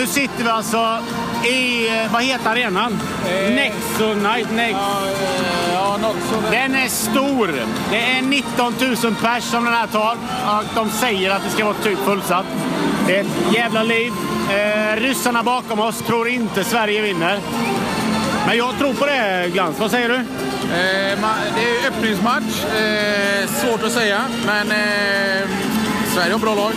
nu 0.00 0.06
sitter 0.06 0.44
vi 0.44 0.50
alltså 0.50 0.98
i, 1.44 1.88
eh, 1.88 2.12
vad 2.12 2.22
heter 2.22 2.50
arenan? 2.50 3.00
Eh, 3.28 3.54
Nexonite. 3.54 4.54
Nex. 4.54 4.72
Ja, 4.72 5.02
eh, 5.06 5.74
ja, 5.74 5.98
sådär. 6.32 6.50
Den 6.50 6.74
är 6.74 6.88
stor. 6.88 7.54
Det 7.90 7.96
är 7.96 8.22
19 8.22 8.74
000 9.02 9.14
pers 9.14 9.44
som 9.44 9.64
den 9.64 9.74
här 9.74 9.86
tar. 9.86 10.12
Och 10.12 10.64
de 10.74 10.90
säger 10.90 11.30
att 11.30 11.42
det 11.44 11.50
ska 11.50 11.64
vara 11.64 11.74
typ 11.74 11.98
fullsatt. 11.98 12.46
Det 13.06 13.16
är 13.16 13.20
ett 13.20 13.54
jävla 13.54 13.82
liv. 13.82 14.12
Eh, 14.50 15.00
ryssarna 15.00 15.42
bakom 15.42 15.80
oss 15.80 16.02
tror 16.02 16.28
inte 16.28 16.64
Sverige 16.64 17.02
vinner. 17.02 17.38
Men 18.46 18.56
jag 18.56 18.78
tror 18.78 18.94
på 18.94 19.06
det, 19.06 19.50
Glans. 19.52 19.78
Vad 19.78 19.90
säger 19.90 20.08
du? 20.08 20.14
Eh, 20.14 21.18
det 21.56 21.86
är 21.86 21.88
öppningsmatch. 21.88 22.64
Eh, 22.64 23.48
svårt 23.48 23.82
att 23.82 23.92
säga, 23.92 24.24
men 24.46 24.70
eh, 24.70 25.48
Sverige 26.14 26.32
har 26.32 26.38
bra 26.38 26.54
lag. 26.54 26.72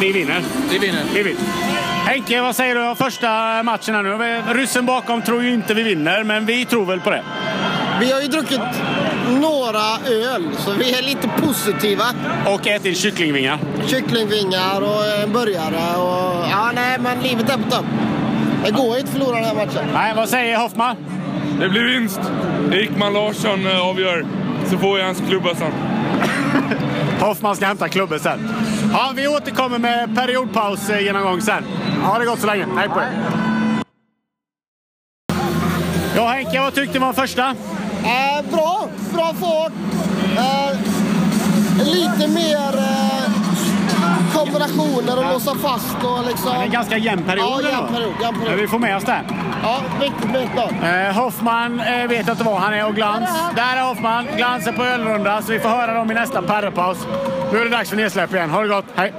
Vi 0.00 0.12
vinner. 0.12 0.42
Vi 0.70 0.78
vinner. 0.78 1.04
Vi 1.14 1.22
vinner. 1.22 1.67
Henke, 2.06 2.40
vad 2.40 2.56
säger 2.56 2.74
du 2.74 2.88
om 2.88 2.96
första 2.96 3.62
matchen 3.62 3.94
här 3.94 4.02
nu? 4.02 4.42
Ryssen 4.54 4.86
bakom 4.86 5.22
tror 5.22 5.42
ju 5.42 5.54
inte 5.54 5.74
vi 5.74 5.82
vinner, 5.82 6.24
men 6.24 6.46
vi 6.46 6.64
tror 6.64 6.86
väl 6.86 7.00
på 7.00 7.10
det. 7.10 7.22
Vi 8.00 8.12
har 8.12 8.20
ju 8.20 8.26
druckit 8.28 8.60
några 9.40 9.96
öl, 10.06 10.48
så 10.58 10.72
vi 10.72 10.98
är 10.98 11.02
lite 11.02 11.28
positiva. 11.28 12.04
Och 12.46 12.66
ätit 12.66 12.98
kycklingvingar. 12.98 13.58
Kycklingvingar 13.86 14.80
och 14.80 15.22
en 15.22 15.32
burgare 15.32 15.96
och... 15.96 16.48
Ja, 16.50 16.70
nej, 16.74 16.98
men 17.00 17.20
livet 17.20 17.50
är 17.50 17.56
på 17.58 17.70
topp. 17.70 17.86
Det 18.64 18.70
går 18.70 18.94
ju 18.94 19.00
inte 19.00 19.12
att 19.12 19.18
förlora 19.18 19.36
den 19.36 19.44
här 19.44 19.54
matchen. 19.54 19.88
Nej, 19.94 20.12
vad 20.16 20.28
säger 20.28 20.56
Hoffman? 20.58 20.96
Det 21.60 21.68
blir 21.68 21.84
vinst. 21.84 22.20
Ekman 22.72 23.12
Larsson 23.12 23.66
eh, 23.66 23.86
avgör. 23.88 24.26
Så 24.70 24.78
får 24.78 24.98
jag 24.98 25.06
hans 25.06 25.22
klubba 25.28 25.54
sen. 25.54 25.72
Hoffman 27.20 27.56
ska 27.56 27.66
hämta 27.66 27.88
klubben 27.88 28.20
sen. 28.20 28.54
Ja, 28.92 29.12
vi 29.16 29.28
återkommer 29.28 29.78
med 29.78 30.14
periodpaus-genomgång 30.16 31.38
eh, 31.38 31.44
sen. 31.44 31.64
Ha 32.02 32.18
det 32.18 32.24
gott 32.24 32.40
så 32.40 32.46
länge. 32.46 32.66
Hej 32.76 32.88
på 32.88 33.00
er. 33.00 33.12
Ja, 36.16 36.28
Henke, 36.28 36.60
vad 36.60 36.74
tyckte 36.74 36.98
du 36.98 37.04
om 37.04 37.14
första? 37.14 37.48
Eh, 38.04 38.50
bra, 38.50 38.88
bra 39.14 39.34
fart. 39.34 39.72
Eh, 40.36 40.78
lite 41.86 42.28
mer 42.28 42.78
eh, 42.78 43.07
kombinationer 44.38 45.18
och 45.18 45.32
låsa 45.32 45.54
fast 45.54 45.96
och 46.04 46.24
liksom... 46.28 46.50
Det 46.52 46.58
är 46.58 46.62
en 46.62 46.70
ganska 46.70 46.98
jämn 46.98 47.22
period. 47.22 47.46
Ja, 47.46 47.70
jämn 47.70 47.94
period. 47.94 48.14
Jämn 48.22 48.40
period. 48.40 48.60
vi 48.60 48.68
får 48.68 48.78
med 48.78 48.96
oss 48.96 49.04
det. 49.04 49.20
Ja, 49.62 49.82
viktigt 50.00 50.30
med 50.30 50.42
ett 50.42 50.56
lag. 50.56 51.06
Eh, 51.06 51.12
Hoffman 51.14 51.80
eh, 51.80 52.08
vet 52.08 52.28
inte 52.28 52.44
var 52.44 52.58
han 52.58 52.74
är 52.74 52.86
och 52.86 52.94
Glans. 52.94 53.30
Där 53.56 53.76
är 53.76 53.82
Hoffman. 53.82 54.26
Glans 54.36 54.66
är 54.66 54.72
på 54.72 54.84
ölrunda, 54.84 55.42
så 55.42 55.52
vi 55.52 55.60
får 55.60 55.68
höra 55.68 55.94
dem 55.94 56.10
i 56.10 56.14
nästa 56.14 56.42
perrepaus. 56.42 56.98
Nu 57.52 57.58
är 57.58 57.64
det 57.64 57.70
dags 57.70 57.90
för 57.90 57.96
nedsläpp 57.96 58.34
igen. 58.34 58.50
Ha 58.50 58.62
det 58.62 58.68
gott. 58.68 58.84
Hej! 58.94 59.12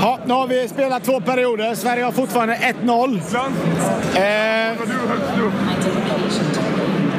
Ja, 0.00 0.18
nu 0.26 0.34
har 0.34 0.46
vi 0.46 0.68
spelat 0.68 1.04
två 1.04 1.20
perioder. 1.20 1.74
Sverige 1.74 2.04
har 2.04 2.12
fortfarande 2.12 2.54
1-0. 2.54 3.20
Eh, 4.16 4.78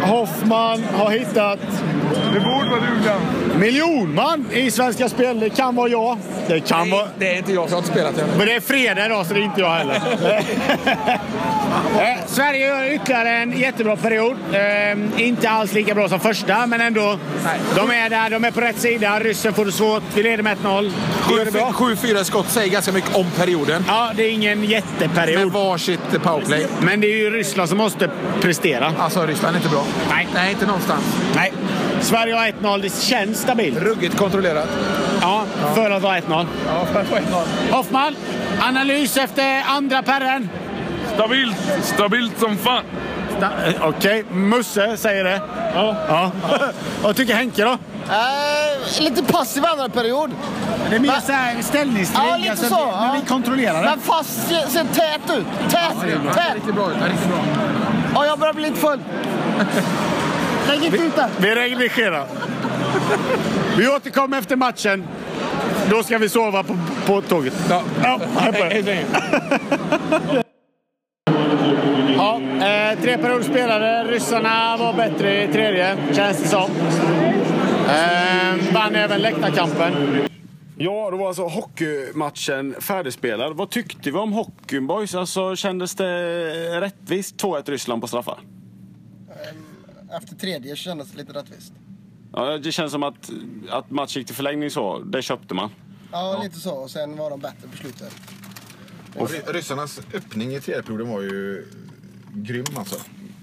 Hoffman 0.06 0.84
har 0.94 1.12
hittat 1.12 1.60
Det 2.34 2.40
borde 2.40 2.70
vara 2.70 2.80
du 2.80 3.60
miljonman 3.60 4.46
i 4.52 4.72
Svenska 4.72 5.10
Spel. 5.10 5.40
Det 5.40 5.50
kan 5.50 5.76
vara 5.76 5.90
jag. 5.90 6.18
Det 6.48 6.60
kan 6.60 6.90
vara... 6.90 7.08
Det 7.18 7.34
är 7.34 7.38
inte 7.38 7.54
jag 7.54 7.70
som 7.70 7.76
har 7.76 7.84
spelat 7.84 8.18
än. 8.18 8.28
Men 8.38 8.48
det 8.48 8.54
är 8.54 8.60
fredag 8.60 9.06
idag 9.06 9.26
så 9.26 9.34
det 9.34 9.40
är 9.40 9.44
inte 9.44 9.62
jag 9.62 9.70
heller. 9.70 10.02
Eh, 12.00 12.18
Sverige 12.28 12.68
gör 12.68 12.94
ytterligare 12.94 13.30
en 13.30 13.52
jättebra 13.60 13.96
period. 13.96 14.38
Eh, 14.52 15.26
inte 15.28 15.50
alls 15.50 15.74
lika 15.74 15.94
bra 15.94 16.10
som 16.10 16.20
första, 16.20 16.68
men 16.68 16.82
ändå. 16.82 17.20
Nej. 17.46 17.60
De 17.76 17.92
är 17.92 18.10
där, 18.10 18.30
de 18.30 18.44
är 18.46 18.52
på 18.52 18.62
rätt 18.62 18.80
sida. 18.80 19.20
Ryssen 19.20 19.54
får 19.54 19.66
det 19.66 19.72
svårt. 19.72 20.04
Vi 20.16 20.24
leder 20.24 20.44
med 20.44 20.58
1-0. 20.58 20.92
Vi 21.30 21.36
gör 21.38 21.46
det 21.46 21.52
bra. 21.52 21.72
7-4 21.76 22.24
skott 22.24 22.50
säger 22.50 22.72
ganska 22.72 22.92
mycket 22.92 23.16
om 23.16 23.26
perioden. 23.38 23.86
Ja, 23.88 24.12
det 24.16 24.24
är 24.24 24.32
ingen 24.32 24.60
Med 24.60 24.70
jätteperiod. 24.70 25.52
varsitt 25.52 26.24
powerplay. 26.24 26.68
Men 26.82 27.02
det 27.02 27.08
är 27.08 27.18
ju 27.18 27.32
Ryssland 27.32 27.70
som 27.70 27.78
måste 27.78 28.10
prestera. 28.42 28.94
Alltså, 29.00 29.26
Ryssland 29.26 29.56
är 29.56 29.60
inte 29.60 29.70
bra. 29.70 29.84
Nej. 30.10 30.28
Nej, 30.34 30.52
inte 30.52 30.66
någonstans. 30.66 31.04
Nej. 31.36 31.54
Sverige 32.02 32.34
har 32.34 32.46
1-0. 32.46 32.82
Det 32.82 33.02
känns 33.02 33.42
stabilt. 33.42 33.78
Ruggigt 33.78 34.18
kontrollerat. 34.18 34.70
Ja, 35.22 35.46
för 35.76 35.92
att 35.92 36.02
vara 36.02 36.18
1-0. 36.20 36.46
Ja, 36.68 36.86
för 36.86 37.02
att 37.02 37.08
få 37.08 37.16
1-0. 37.16 37.22
Hoffman, 37.72 38.16
analys 38.62 39.18
efter 39.18 39.64
andra 39.68 40.04
perren. 40.04 40.50
Stabilt. 41.14 41.58
Stabilt 41.82 42.40
som 42.40 42.58
fan. 42.58 42.84
Eh, 43.42 43.88
Okej, 43.88 44.24
Musse 44.32 44.98
säger 44.98 45.24
det. 45.24 45.42
Ja. 45.76 45.96
ja. 46.08 46.32
Vad 47.04 47.16
tycker 47.16 47.34
Henke 47.36 47.64
då? 47.64 47.72
Eh, 47.72 49.02
lite 49.02 49.24
passiv 49.24 49.66
andra 49.66 49.90
period. 49.90 50.32
Det 50.90 50.96
är 50.96 51.00
mer 51.00 51.08
Men- 51.12 51.22
så 51.22 51.32
här 51.32 51.62
ställningskrig. 51.62 52.24
Ja, 52.30 52.38
lite 52.38 52.56
så. 52.58 52.64
vi, 52.64 52.70
men 52.92 53.06
ja. 53.08 53.16
vi 53.22 53.28
kontrollerar 53.28 53.84
det. 53.84 53.90
Men 53.90 54.00
fast 54.00 54.48
ser, 54.48 54.84
tät 54.94 55.38
ut. 55.38 55.46
Tät, 55.70 55.82
Det 56.02 56.12
är 56.12 56.34
tät. 56.34 56.56
riktigt 56.56 56.76
bra 56.76 56.92
ut. 56.92 56.96
Det 57.00 57.06
är 57.06 57.10
riktigt 57.10 57.28
bra. 57.30 57.38
Ja, 58.16 58.26
jag 58.26 58.40
börjar 58.40 58.54
bli 58.54 58.64
lite 58.64 58.76
full. 58.80 59.00
Lägg 60.68 60.84
inte 60.84 60.98
ut 60.98 61.16
det. 61.16 61.30
Vi 61.38 61.56
regligerar. 61.56 62.26
Vi 63.78 63.88
återkommer 63.88 64.38
efter 64.38 64.56
matchen. 64.56 65.08
Då 65.90 66.04
ska 66.04 66.18
vi 66.18 66.30
sova 66.30 66.64
på, 66.64 66.78
på 67.06 67.22
tåget. 67.22 67.54
Ja. 67.70 67.82
Ja, 68.04 68.20
hej 68.38 68.80
er. 68.80 68.84
hej. 68.84 69.06
Ja, 72.34 72.92
eh, 72.92 73.02
tre 73.02 73.18
perioder 73.18 73.44
spelade. 73.44 74.04
Ryssarna 74.04 74.78
var 74.78 74.94
bättre 74.94 75.44
i 75.44 75.48
tredje, 75.48 75.98
känns 76.14 76.42
det 76.42 76.48
som. 76.48 76.72
Eh, 77.88 78.74
vann 78.74 78.96
även 78.96 79.22
läktarkampen. 79.22 79.94
Ja, 80.78 81.12
då 81.12 81.18
var 81.18 81.28
alltså 81.28 81.44
hockeymatchen 81.48 82.76
färdigspelad. 82.82 83.58
Vad 83.58 83.70
tyckte 83.70 84.12
vi 84.12 84.18
om 84.18 84.34
hockeyn 84.34 84.88
boys? 84.88 85.16
Alltså, 85.16 85.56
kändes 85.56 85.96
det 85.96 86.82
rättvist 86.82 87.38
2-1 87.38 87.70
Ryssland 87.70 88.02
på 88.02 88.08
straffar? 88.08 88.40
Efter 90.18 90.36
tredje 90.36 90.76
kändes 90.76 91.12
det 91.12 91.18
lite 91.18 91.34
rättvist. 91.34 91.74
Ja, 92.34 92.58
det 92.58 92.72
känns 92.72 92.92
som 92.92 93.04
att, 93.04 93.32
att 93.70 93.92
matchen 93.92 94.20
gick 94.20 94.28
till 94.28 94.36
förlängning 94.36 94.70
så. 94.70 95.00
Det 95.00 95.22
köpte 95.22 95.54
man. 95.54 95.70
Ja, 96.12 96.40
lite 96.44 96.60
så. 96.60 96.74
Och 96.76 96.90
sen 96.92 97.18
var 97.18 97.30
de 97.30 97.40
bättre 97.40 97.68
på 97.72 97.78
slutet. 97.78 98.14
Och 99.16 99.30
ry- 99.30 99.54
ryssarnas 99.54 100.02
öppning 100.14 100.56
i 100.56 100.60
tredje 100.60 100.84
perioden 100.84 101.10
var 101.10 101.22
ju 101.22 101.66
grym 102.34 102.66
alltså. 102.76 102.96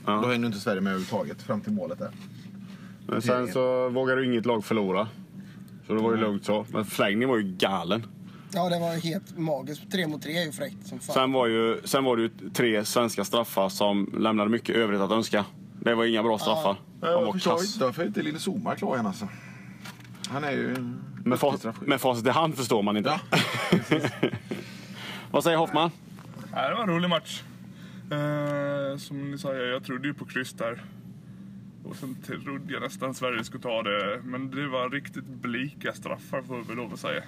Då 0.06 0.26
hängde 0.28 0.46
inte 0.46 0.58
Sverige 0.60 0.80
med 0.80 0.90
överhuvudtaget 0.90 1.42
fram 1.42 1.60
till 1.60 1.72
målet 1.72 1.98
där. 1.98 2.10
Men 3.06 3.22
sen 3.22 3.48
så 3.52 3.88
vågade 3.88 4.20
ju 4.20 4.26
inget 4.32 4.46
lag 4.46 4.64
förlora. 4.64 5.08
Så 5.86 5.94
det 5.94 6.02
var 6.02 6.10
ju 6.14 6.20
lugnt 6.20 6.44
så. 6.44 6.66
Men 6.68 6.84
förlängningen 6.84 7.28
var 7.28 7.36
ju 7.36 7.42
galen. 7.42 8.06
Ja, 8.54 8.68
det 8.68 8.78
var 8.80 8.94
ju 8.94 9.00
helt 9.00 9.38
magiskt. 9.38 9.92
Tre 9.92 10.06
mot 10.06 10.22
tre 10.22 10.38
är 10.38 10.44
ju 10.46 10.52
fräckt 10.52 10.86
som 10.86 10.98
fan. 11.00 11.14
Sen 11.14 11.32
var, 11.32 11.46
ju, 11.46 11.80
sen 11.84 12.04
var 12.04 12.16
det 12.16 12.22
ju 12.22 12.30
tre 12.54 12.84
svenska 12.84 13.24
straffar 13.24 13.68
som 13.68 14.14
lämnade 14.18 14.50
mycket 14.50 14.76
övrigt 14.76 15.00
att 15.00 15.10
önska. 15.10 15.44
Det 15.80 15.94
var 15.94 16.04
inga 16.04 16.22
bra 16.22 16.38
straffar. 16.38 16.76
De 17.00 17.06
Jag 17.06 17.24
var 17.24 17.32
förstår 17.32 17.50
kass. 17.50 17.74
inte 17.74 17.84
varför 17.84 18.06
inte 18.06 18.22
Linus 18.22 18.46
Omark 18.48 18.78
klar 18.78 18.94
igen 18.94 19.06
alltså. 19.06 19.28
Han 20.28 20.44
är 20.44 20.50
ju... 20.50 20.76
Med, 21.24 21.38
fa- 21.38 21.74
med 21.80 22.00
facit 22.00 22.26
i 22.26 22.30
hand 22.30 22.54
förstår 22.56 22.82
man 22.82 22.96
inte. 22.96 23.20
Vad 25.30 25.44
säger 25.44 25.56
Hoffman? 25.58 25.90
Ja, 26.52 26.68
det 26.68 26.74
var 26.74 26.82
en 26.82 26.88
rolig 26.88 27.08
match. 27.10 27.42
Eh, 28.10 28.96
som 28.98 29.30
ni 29.30 29.38
sa, 29.38 29.54
jag 29.54 29.84
trodde 29.84 30.08
ju 30.08 30.14
på 30.14 30.24
kryss 30.24 30.52
där. 30.52 30.84
Och 31.84 31.96
sen 31.96 32.14
trodde 32.26 32.72
jag 32.72 32.82
nästan 32.82 33.14
Sverige 33.14 33.44
skulle 33.44 33.62
ta 33.62 33.82
det. 33.82 34.20
Men 34.24 34.50
det 34.50 34.68
var 34.68 34.90
riktigt 34.90 35.24
blika 35.24 35.92
straffar 35.92 36.42
får 36.42 36.64
vi 36.68 36.74
lov 36.74 36.92
att 36.92 37.00
säga. 37.00 37.22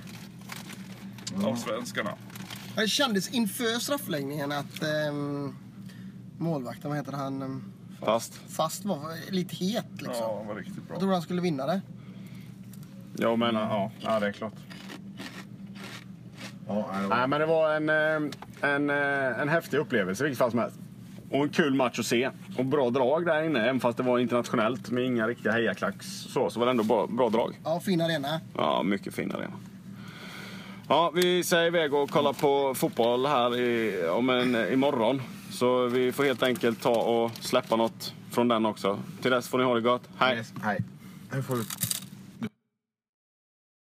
Av 1.45 1.57
svenskarna. 1.57 2.11
Det 2.77 2.89
kändes 2.89 3.35
inför 3.35 3.81
straffläggningen 3.81 4.53
att 4.53 4.83
ehm, 4.83 5.55
målvakten, 6.39 6.91
vad 6.91 6.99
heter 6.99 7.13
han, 7.13 7.43
ehm, 7.43 7.63
Fast. 8.01 8.35
fast 8.49 8.85
var 8.85 9.31
lite 9.33 9.57
het 9.57 9.87
liksom. 9.93 10.15
Ja, 10.19 10.39
det 10.43 10.49
var 10.49 10.55
riktigt 10.55 10.75
bra. 10.75 10.85
Jag 10.89 10.99
trodde 10.99 11.15
han 11.15 11.23
skulle 11.23 11.41
vinna 11.43 11.67
det. 11.67 11.81
Ja, 13.17 13.37
men 13.37 13.55
ja, 13.55 13.91
ja 14.01 14.21
det 14.21 14.27
är 14.29 14.33
klart. 14.33 14.55
Ja, 16.75 16.87
nej, 16.93 17.03
det 17.03 17.09
var- 17.09 17.17
Nej, 17.17 17.29
men 17.29 17.41
det 17.41 17.47
var 17.47 17.75
en, 17.75 17.89
eh, 17.89 18.71
en, 18.71 18.91
eh, 18.91 19.41
en 19.41 19.49
häftig 19.49 19.79
upplevelse 19.79 20.23
i 20.23 20.25
vilket 20.25 20.39
fall 20.39 20.51
som 20.51 20.61
helst. 20.61 20.77
Och 21.31 21.43
en 21.43 21.49
kul 21.49 21.75
match 21.75 21.99
att 21.99 22.07
se. 22.07 22.31
Och 22.59 22.65
bra 22.65 22.91
drag 22.91 23.27
där 23.27 23.43
inne, 23.43 23.61
även 23.61 23.81
fast 23.81 23.97
det 23.99 24.03
var 24.05 24.19
internationellt 24.19 24.91
med 24.91 25.05
inga 25.05 25.27
riktiga 25.27 25.53
hejaklacks 25.53 26.07
så, 26.07 26.51
så 26.51 26.59
var 26.61 26.67
det 26.67 26.71
ändå 26.71 26.85
bra, 26.85 27.07
bra 27.07 27.29
drag. 27.29 27.61
Ja, 27.65 27.81
fin 27.81 28.01
arena. 28.01 28.41
Ja, 28.57 28.83
mycket 28.83 29.15
fin 29.15 29.33
arena. 29.33 29.53
Ja, 30.89 31.11
vi 31.15 31.45
säger 31.45 31.67
iväg 31.67 31.95
och 31.95 32.11
kollar 32.11 32.33
på 32.33 32.75
fotboll 32.75 33.27
här 33.27 33.57
i, 33.61 34.03
om 34.09 34.31
en, 34.31 34.73
imorgon. 34.73 35.23
Så 35.51 35.87
vi 35.87 36.13
får 36.13 36.25
helt 36.25 36.43
enkelt 36.43 36.83
ta 36.83 36.91
och 37.03 37.31
släppa 37.41 37.77
något 37.77 38.15
från 38.31 38.49
den 38.49 38.67
också. 38.67 38.99
Till 39.23 39.31
dess 39.31 39.49
får 39.49 39.59
ni 39.59 39.65
ha 39.65 39.75
det 39.75 39.81
gott. 39.81 40.03
Hej! 40.19 40.45
Får 41.47 41.57
du 41.57 41.65